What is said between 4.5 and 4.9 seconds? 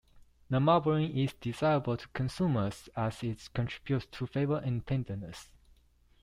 and